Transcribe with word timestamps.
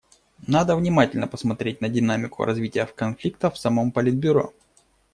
Надо 0.47 0.75
внимательно 0.75 1.27
посмотреть 1.27 1.79
на 1.79 1.87
динамику 1.87 2.43
развития 2.43 2.87
конфликта 2.87 3.51
в 3.51 3.57
самом 3.59 3.91
Политбюро. 3.91 4.51